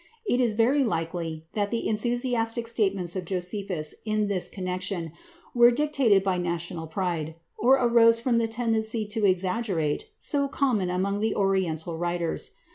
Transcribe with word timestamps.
It 0.25 0.41
is 0.41 0.55
very 0.55 0.83
likely 0.83 1.45
that 1.53 1.69
the 1.69 1.87
enthusiastic 1.87 2.67
statements 2.67 3.15
of 3.15 3.23
Josephus 3.23 3.93
in 4.03 4.29
this 4.29 4.47
connection 4.47 5.11
were 5.53 5.69
dictated 5.69 6.23
by 6.23 6.39
national 6.39 6.87
pride, 6.87 7.35
or 7.55 7.73
arose 7.75 8.19
from 8.19 8.39
the 8.39 8.47
tendency 8.47 9.05
to 9.05 9.27
exaggeration 9.27 10.07
so 10.17 10.47
common 10.47 10.89
among 10.89 11.19
the 11.19 11.35
Oriental 11.35 11.99
writers. 11.99 12.49